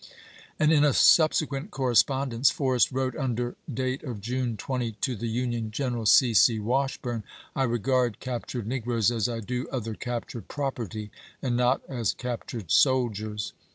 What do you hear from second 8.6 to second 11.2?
negroes as I do other captured property,